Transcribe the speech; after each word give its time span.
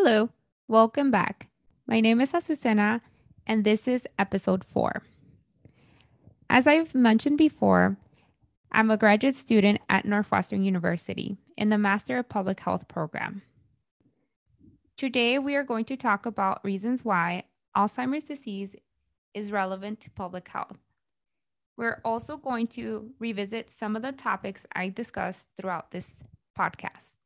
Hello, 0.00 0.28
welcome 0.68 1.10
back. 1.10 1.48
My 1.88 2.00
name 2.00 2.20
is 2.20 2.32
Azucena, 2.32 3.00
and 3.48 3.64
this 3.64 3.88
is 3.88 4.06
episode 4.16 4.62
four. 4.64 5.02
As 6.48 6.68
I've 6.68 6.94
mentioned 6.94 7.36
before, 7.36 7.96
I'm 8.70 8.92
a 8.92 8.96
graduate 8.96 9.34
student 9.34 9.80
at 9.90 10.04
Northwestern 10.04 10.62
University 10.62 11.36
in 11.56 11.70
the 11.70 11.78
Master 11.78 12.16
of 12.16 12.28
Public 12.28 12.60
Health 12.60 12.86
program. 12.86 13.42
Today, 14.96 15.36
we 15.36 15.56
are 15.56 15.64
going 15.64 15.84
to 15.86 15.96
talk 15.96 16.26
about 16.26 16.64
reasons 16.64 17.04
why 17.04 17.42
Alzheimer's 17.76 18.26
disease 18.26 18.76
is 19.34 19.50
relevant 19.50 20.00
to 20.02 20.10
public 20.10 20.46
health. 20.46 20.78
We're 21.76 22.00
also 22.04 22.36
going 22.36 22.68
to 22.68 23.10
revisit 23.18 23.68
some 23.68 23.96
of 23.96 24.02
the 24.02 24.12
topics 24.12 24.64
I 24.76 24.90
discussed 24.90 25.46
throughout 25.56 25.90
this 25.90 26.14
podcast. 26.56 27.16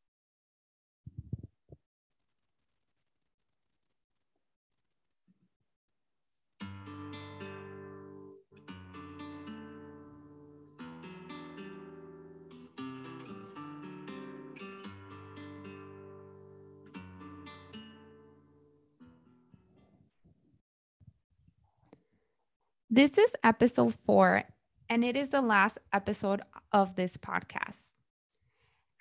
This 22.95 23.17
is 23.17 23.33
episode 23.43 23.95
four, 24.05 24.43
and 24.87 25.03
it 25.03 25.17
is 25.17 25.31
the 25.31 25.41
last 25.41 25.79
episode 25.95 26.43
of 26.73 26.95
this 26.95 27.17
podcast. 27.17 27.85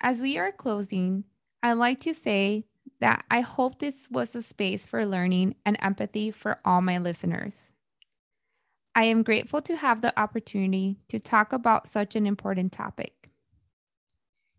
As 0.00 0.18
we 0.18 0.38
are 0.38 0.50
closing, 0.50 1.24
I'd 1.62 1.74
like 1.74 2.00
to 2.00 2.14
say 2.14 2.64
that 3.00 3.26
I 3.30 3.42
hope 3.42 3.80
this 3.80 4.08
was 4.10 4.34
a 4.34 4.40
space 4.40 4.86
for 4.86 5.04
learning 5.04 5.56
and 5.66 5.76
empathy 5.78 6.30
for 6.30 6.58
all 6.64 6.80
my 6.80 6.96
listeners. 6.96 7.72
I 8.94 9.04
am 9.04 9.22
grateful 9.22 9.60
to 9.60 9.76
have 9.76 10.00
the 10.00 10.18
opportunity 10.18 10.96
to 11.08 11.20
talk 11.20 11.52
about 11.52 11.86
such 11.86 12.16
an 12.16 12.26
important 12.26 12.72
topic. 12.72 13.28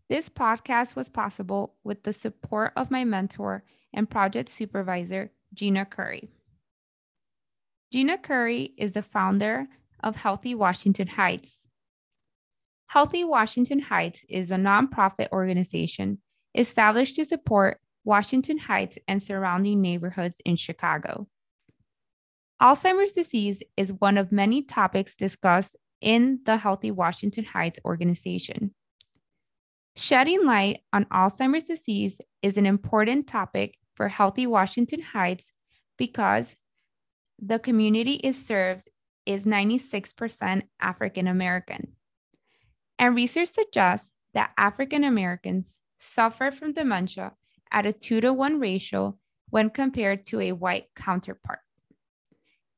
This 0.08 0.28
podcast 0.28 0.94
was 0.94 1.08
possible 1.08 1.74
with 1.82 2.04
the 2.04 2.12
support 2.12 2.72
of 2.76 2.88
my 2.88 3.02
mentor 3.02 3.64
and 3.92 4.08
project 4.08 4.48
supervisor, 4.48 5.32
Gina 5.52 5.86
Curry. 5.86 6.30
Gina 7.92 8.18
Curry 8.18 8.74
is 8.76 8.92
the 8.92 9.02
founder 9.02 9.66
of 10.02 10.16
Healthy 10.16 10.54
Washington 10.54 11.06
Heights. 11.06 11.68
Healthy 12.86 13.24
Washington 13.24 13.80
Heights 13.80 14.24
is 14.28 14.50
a 14.50 14.56
nonprofit 14.56 15.30
organization 15.32 16.18
established 16.54 17.16
to 17.16 17.24
support 17.24 17.80
Washington 18.04 18.58
Heights 18.58 18.98
and 19.08 19.22
surrounding 19.22 19.80
neighborhoods 19.80 20.40
in 20.44 20.56
Chicago. 20.56 21.26
Alzheimer's 22.62 23.12
disease 23.12 23.62
is 23.76 23.92
one 23.92 24.16
of 24.16 24.30
many 24.30 24.62
topics 24.62 25.16
discussed 25.16 25.76
in 26.00 26.40
the 26.44 26.56
Healthy 26.56 26.90
Washington 26.90 27.44
Heights 27.44 27.80
organization. 27.84 28.74
Shedding 29.96 30.44
light 30.44 30.80
on 30.92 31.04
Alzheimer's 31.06 31.64
disease 31.64 32.20
is 32.42 32.56
an 32.56 32.66
important 32.66 33.26
topic 33.26 33.76
for 33.94 34.08
Healthy 34.08 34.46
Washington 34.46 35.00
Heights 35.00 35.52
because 35.96 36.56
the 37.40 37.58
community 37.58 38.14
it 38.14 38.34
serves 38.34 38.88
is 39.26 39.44
96% 39.44 40.62
African 40.80 41.28
American. 41.28 41.92
And 42.98 43.14
research 43.14 43.48
suggests 43.48 44.12
that 44.34 44.52
African 44.56 45.04
Americans 45.04 45.78
suffer 45.98 46.50
from 46.50 46.72
dementia 46.72 47.32
at 47.72 47.86
a 47.86 47.92
two 47.92 48.20
to 48.20 48.32
one 48.32 48.60
ratio 48.60 49.18
when 49.50 49.70
compared 49.70 50.26
to 50.26 50.40
a 50.40 50.52
white 50.52 50.86
counterpart. 50.94 51.60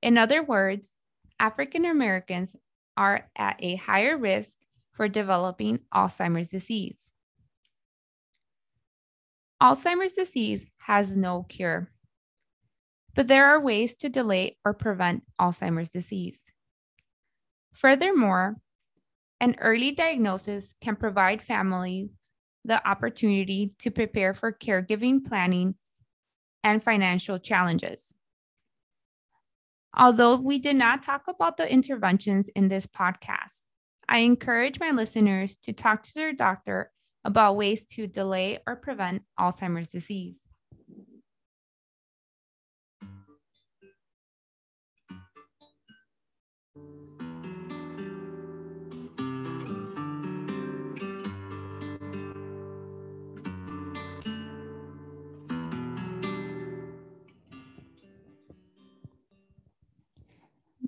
In 0.03 0.19
other 0.19 0.43
words, 0.43 0.95
African 1.39 1.85
Americans 1.85 2.57
are 2.97 3.29
at 3.37 3.57
a 3.61 3.77
higher 3.77 4.17
risk 4.17 4.57
for 4.93 5.09
developing 5.09 5.81
Alzheimer's 5.95 6.51
disease. 6.51 7.13
Alzheimer's 9.63 10.13
disease 10.13 10.67
has 10.79 11.17
no 11.17 11.45
cure 11.49 11.91
but 13.17 13.29
there 13.29 13.47
are 13.47 13.59
ways 13.59 13.95
to 13.97 14.11
delay 14.11 14.59
or 14.65 14.75
prevent 14.75 15.23
Alzheimer's 15.41 15.89
disease. 15.89 16.53
Furthermore, 17.73 18.57
an 19.41 19.57
early 19.59 19.93
diagnosis 19.93 20.75
can 20.81 20.97
provide 20.97 21.43
families 21.43 22.11
the 22.65 22.87
opportunity 22.87 23.73
to 23.79 23.91
prepare 23.91 24.35
for 24.35 24.53
caregiving 24.53 25.25
planning 25.25 25.75
and 26.63 26.83
financial 26.83 27.39
challenges. 27.39 28.13
Although 29.97 30.37
we 30.37 30.59
did 30.59 30.77
not 30.77 31.03
talk 31.03 31.23
about 31.27 31.57
the 31.57 31.71
interventions 31.71 32.49
in 32.49 32.69
this 32.69 32.87
podcast, 32.87 33.63
I 34.09 34.19
encourage 34.19 34.79
my 34.79 34.91
listeners 34.91 35.57
to 35.59 35.73
talk 35.73 36.03
to 36.03 36.15
their 36.15 36.33
doctor 36.33 36.93
about 37.25 37.57
ways 37.57 37.87
to 37.87 38.07
delay 38.07 38.59
or 38.67 38.77
prevent 38.77 39.23
Alzheimer's 39.41 39.89
disease. 39.89 40.37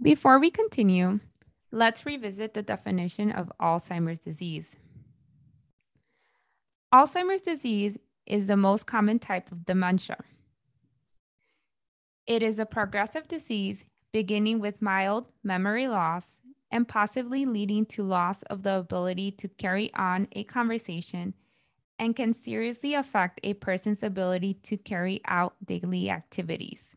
Before 0.08 0.38
we 0.38 0.50
continue, 0.50 1.20
let's 1.70 2.06
revisit 2.06 2.54
the 2.54 2.62
definition 2.62 3.30
of 3.30 3.52
Alzheimer's 3.60 4.20
disease. 4.20 4.74
Alzheimer's 6.94 7.42
disease 7.42 7.98
is 8.24 8.46
the 8.46 8.56
most 8.56 8.86
common 8.86 9.18
type 9.18 9.52
of 9.52 9.66
dementia. 9.66 10.16
It 12.26 12.42
is 12.42 12.58
a 12.58 12.64
progressive 12.64 13.28
disease 13.28 13.84
beginning 14.10 14.60
with 14.60 14.80
mild 14.80 15.26
memory 15.44 15.88
loss 15.88 16.38
and 16.70 16.88
possibly 16.88 17.44
leading 17.44 17.84
to 17.88 18.02
loss 18.02 18.40
of 18.44 18.62
the 18.62 18.76
ability 18.76 19.32
to 19.32 19.46
carry 19.46 19.92
on 19.92 20.26
a 20.32 20.42
conversation 20.44 21.34
and 21.98 22.16
can 22.16 22.32
seriously 22.32 22.94
affect 22.94 23.40
a 23.42 23.52
person's 23.52 24.02
ability 24.02 24.54
to 24.62 24.78
carry 24.78 25.20
out 25.26 25.54
daily 25.66 26.08
activities. 26.08 26.96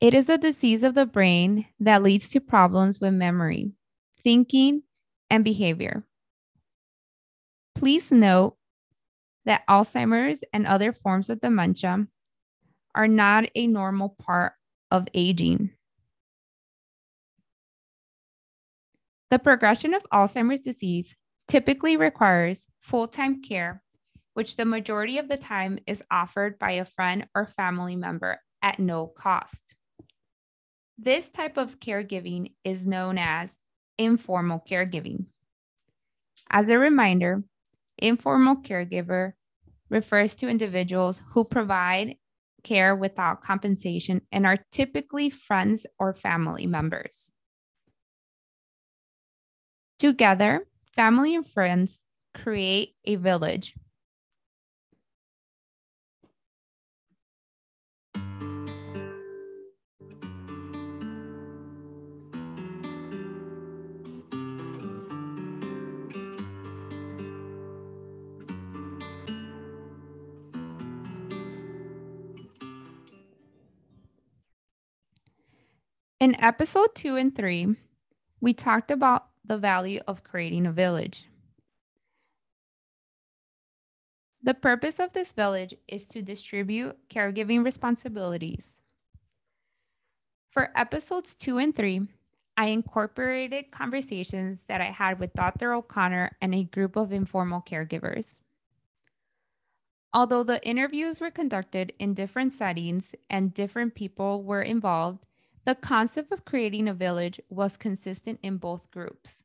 It 0.00 0.14
is 0.14 0.30
a 0.30 0.38
disease 0.38 0.82
of 0.82 0.94
the 0.94 1.04
brain 1.04 1.66
that 1.78 2.02
leads 2.02 2.30
to 2.30 2.40
problems 2.40 2.98
with 3.00 3.12
memory, 3.12 3.72
thinking, 4.24 4.82
and 5.28 5.44
behavior. 5.44 6.04
Please 7.74 8.10
note 8.10 8.56
that 9.44 9.66
Alzheimer's 9.68 10.42
and 10.54 10.66
other 10.66 10.94
forms 10.94 11.28
of 11.28 11.42
dementia 11.42 12.06
are 12.94 13.08
not 13.08 13.44
a 13.54 13.66
normal 13.66 14.16
part 14.18 14.54
of 14.90 15.06
aging. 15.12 15.68
The 19.30 19.38
progression 19.38 19.92
of 19.92 20.02
Alzheimer's 20.10 20.62
disease 20.62 21.14
typically 21.46 21.98
requires 21.98 22.66
full 22.80 23.06
time 23.06 23.42
care, 23.42 23.82
which 24.32 24.56
the 24.56 24.64
majority 24.64 25.18
of 25.18 25.28
the 25.28 25.36
time 25.36 25.78
is 25.86 26.02
offered 26.10 26.58
by 26.58 26.72
a 26.72 26.86
friend 26.86 27.28
or 27.34 27.44
family 27.44 27.96
member 27.96 28.40
at 28.62 28.78
no 28.78 29.06
cost. 29.06 29.74
This 31.02 31.30
type 31.30 31.56
of 31.56 31.80
caregiving 31.80 32.52
is 32.62 32.84
known 32.84 33.16
as 33.16 33.56
informal 33.96 34.62
caregiving. 34.68 35.24
As 36.50 36.68
a 36.68 36.76
reminder, 36.76 37.42
informal 37.96 38.56
caregiver 38.56 39.32
refers 39.88 40.34
to 40.34 40.48
individuals 40.50 41.22
who 41.30 41.44
provide 41.44 42.16
care 42.64 42.94
without 42.94 43.42
compensation 43.42 44.20
and 44.30 44.46
are 44.46 44.58
typically 44.72 45.30
friends 45.30 45.86
or 45.98 46.12
family 46.12 46.66
members. 46.66 47.32
Together, 49.98 50.66
family 50.94 51.34
and 51.34 51.48
friends 51.48 52.00
create 52.34 52.94
a 53.06 53.16
village 53.16 53.72
In 76.20 76.38
episode 76.38 76.94
two 76.94 77.16
and 77.16 77.34
three, 77.34 77.76
we 78.42 78.52
talked 78.52 78.90
about 78.90 79.28
the 79.42 79.56
value 79.56 80.00
of 80.06 80.22
creating 80.22 80.66
a 80.66 80.72
village. 80.72 81.24
The 84.42 84.52
purpose 84.52 85.00
of 85.00 85.14
this 85.14 85.32
village 85.32 85.74
is 85.88 86.04
to 86.08 86.20
distribute 86.20 86.98
caregiving 87.08 87.64
responsibilities. 87.64 88.68
For 90.50 90.70
episodes 90.76 91.34
two 91.34 91.56
and 91.56 91.74
three, 91.74 92.02
I 92.54 92.66
incorporated 92.66 93.70
conversations 93.70 94.64
that 94.68 94.82
I 94.82 94.90
had 94.90 95.18
with 95.18 95.32
Dr. 95.32 95.72
O'Connor 95.72 96.36
and 96.42 96.54
a 96.54 96.64
group 96.64 96.96
of 96.96 97.12
informal 97.12 97.62
caregivers. 97.62 98.40
Although 100.12 100.42
the 100.42 100.62
interviews 100.68 101.18
were 101.18 101.30
conducted 101.30 101.94
in 101.98 102.12
different 102.12 102.52
settings 102.52 103.14
and 103.30 103.54
different 103.54 103.94
people 103.94 104.42
were 104.42 104.62
involved, 104.62 105.24
the 105.70 105.76
concept 105.76 106.32
of 106.32 106.44
creating 106.44 106.88
a 106.88 106.92
village 106.92 107.40
was 107.48 107.76
consistent 107.76 108.40
in 108.42 108.56
both 108.56 108.90
groups. 108.90 109.44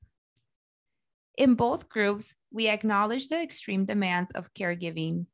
In 1.38 1.54
both 1.54 1.88
groups, 1.88 2.34
we 2.50 2.68
acknowledge 2.68 3.28
the 3.28 3.40
extreme 3.40 3.86
demands 3.86 4.32
of 4.32 4.52
caregiving 4.56 5.28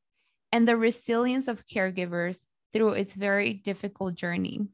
and 0.52 0.68
the 0.68 0.76
resilience 0.76 1.48
of 1.48 1.66
caregivers 1.66 2.44
through 2.74 2.90
its 2.90 3.14
very 3.14 3.54
difficult 3.54 4.16
journey. 4.16 4.68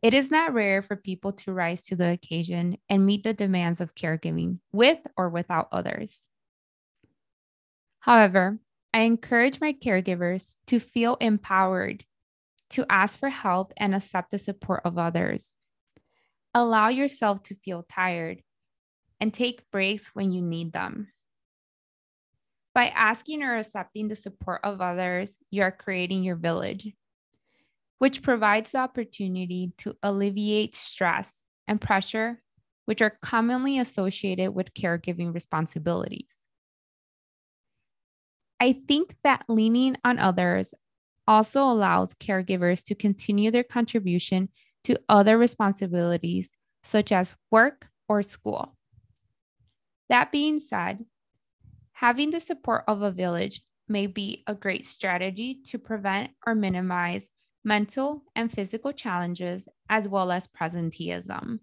It 0.00 0.14
is 0.14 0.30
not 0.30 0.54
rare 0.54 0.80
for 0.80 0.96
people 0.96 1.32
to 1.32 1.52
rise 1.52 1.82
to 1.82 1.94
the 1.94 2.08
occasion 2.08 2.78
and 2.88 3.04
meet 3.04 3.24
the 3.24 3.34
demands 3.34 3.82
of 3.82 3.94
caregiving 3.94 4.60
with 4.72 5.00
or 5.18 5.28
without 5.28 5.68
others. 5.70 6.26
However, 7.98 8.58
I 8.94 9.00
encourage 9.00 9.60
my 9.60 9.74
caregivers 9.74 10.56
to 10.68 10.80
feel 10.80 11.16
empowered 11.20 12.06
to 12.74 12.86
ask 12.90 13.18
for 13.18 13.28
help 13.28 13.72
and 13.76 13.94
accept 13.94 14.30
the 14.30 14.38
support 14.38 14.82
of 14.84 14.98
others. 14.98 15.54
Allow 16.52 16.88
yourself 16.88 17.42
to 17.44 17.56
feel 17.56 17.84
tired 17.88 18.42
and 19.20 19.32
take 19.32 19.70
breaks 19.70 20.10
when 20.14 20.32
you 20.32 20.42
need 20.42 20.72
them. 20.72 21.08
By 22.74 22.88
asking 22.88 23.44
or 23.44 23.56
accepting 23.56 24.08
the 24.08 24.16
support 24.16 24.60
of 24.64 24.80
others, 24.80 25.38
you 25.50 25.62
are 25.62 25.70
creating 25.70 26.24
your 26.24 26.34
village, 26.34 26.92
which 27.98 28.22
provides 28.22 28.72
the 28.72 28.78
opportunity 28.78 29.72
to 29.78 29.96
alleviate 30.02 30.74
stress 30.74 31.44
and 31.68 31.80
pressure, 31.80 32.42
which 32.86 33.00
are 33.00 33.18
commonly 33.22 33.78
associated 33.78 34.50
with 34.50 34.74
caregiving 34.74 35.32
responsibilities. 35.32 36.36
I 38.58 38.80
think 38.88 39.14
that 39.22 39.44
leaning 39.48 39.96
on 40.04 40.18
others 40.18 40.74
also 41.26 41.62
allows 41.62 42.14
caregivers 42.14 42.84
to 42.84 42.94
continue 42.94 43.50
their 43.50 43.64
contribution 43.64 44.48
to 44.84 45.00
other 45.08 45.38
responsibilities, 45.38 46.50
such 46.82 47.12
as 47.12 47.34
work 47.50 47.88
or 48.08 48.22
school. 48.22 48.76
That 50.08 50.30
being 50.30 50.60
said, 50.60 51.04
having 51.92 52.30
the 52.30 52.40
support 52.40 52.84
of 52.86 53.02
a 53.02 53.10
village 53.10 53.62
may 53.88 54.06
be 54.06 54.42
a 54.46 54.54
great 54.54 54.86
strategy 54.86 55.60
to 55.66 55.78
prevent 55.78 56.30
or 56.46 56.54
minimize 56.54 57.28
mental 57.64 58.22
and 58.36 58.52
physical 58.52 58.92
challenges 58.92 59.68
as 59.88 60.08
well 60.08 60.30
as 60.30 60.46
presenteeism. 60.46 61.60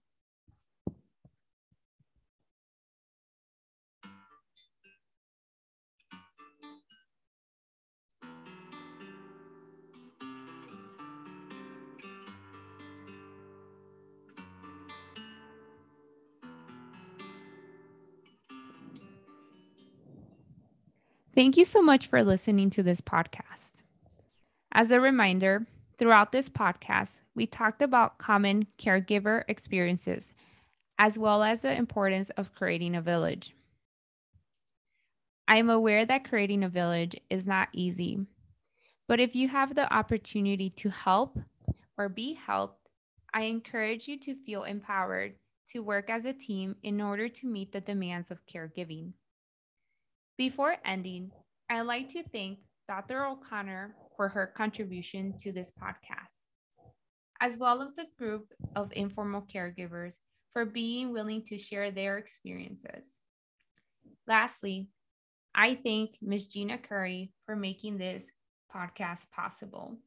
Thank 21.33 21.56
you 21.56 21.63
so 21.63 21.81
much 21.81 22.07
for 22.07 22.25
listening 22.25 22.69
to 22.72 22.83
this 22.83 23.00
podcast. 23.00 23.72
As 24.74 24.92
a 24.92 25.00
reminder, 25.00 25.66
throughout 25.98 26.33
this 26.33 26.50
podcast, 26.50 27.19
we 27.33 27.45
talked 27.45 27.81
about 27.81 28.18
common 28.18 28.68
caregiver 28.78 29.45
experiences, 29.48 30.33
as 31.00 31.18
well 31.18 31.42
as 31.42 31.62
the 31.62 31.74
importance 31.74 32.31
of 32.31 32.54
creating 32.54 32.95
a 32.95 33.01
village. 33.01 33.56
I 35.48 35.56
am 35.56 35.69
aware 35.69 36.06
that 36.06 36.28
creating 36.28 36.66
a 36.66 36.69
village 36.69 37.16
is 37.30 37.48
not 37.48 37.69
easy, 37.72 38.25
but 39.07 39.22
if 39.22 39.34
you 39.34 39.48
have 39.48 39.74
the 39.74 39.92
opportunity 39.94 40.69
to 40.72 40.89
help 40.89 41.39
or 41.98 42.10
be 42.10 42.34
helped, 42.34 42.89
I 43.34 43.44
encourage 43.44 44.06
you 44.06 44.19
to 44.19 44.36
feel 44.36 44.63
empowered 44.63 45.36
to 45.69 45.80
work 45.80 46.10
as 46.10 46.25
a 46.25 46.34
team 46.34 46.75
in 46.84 47.00
order 47.00 47.30
to 47.30 47.48
meet 47.48 47.72
the 47.72 47.80
demands 47.80 48.31
of 48.31 48.45
caregiving. 48.45 49.13
Before 50.41 50.73
ending, 50.83 51.29
I'd 51.69 51.81
like 51.81 52.09
to 52.13 52.23
thank 52.33 52.57
Dr. 52.88 53.27
O'Connor 53.27 53.95
for 54.17 54.27
her 54.27 54.47
contribution 54.47 55.38
to 55.38 55.51
this 55.51 55.71
podcast, 55.79 56.33
as 57.39 57.57
well 57.57 57.83
as 57.83 57.93
the 57.93 58.07
group 58.17 58.51
of 58.75 58.91
informal 58.93 59.43
caregivers 59.43 60.15
for 60.51 60.65
being 60.65 61.13
willing 61.13 61.43
to 61.43 61.59
share 61.59 61.91
their 61.91 62.17
experiences. 62.17 63.19
Lastly, 64.25 64.88
I 65.53 65.77
thank 65.83 66.17
Ms. 66.23 66.47
Gina 66.47 66.79
Curry 66.79 67.31
for 67.45 67.55
making 67.55 67.99
this 67.99 68.23
podcast 68.75 69.29
possible. 69.29 69.99